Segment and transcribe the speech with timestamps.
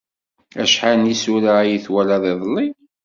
[0.63, 2.67] Acḥal n yisura ay twalaḍ iḍelli?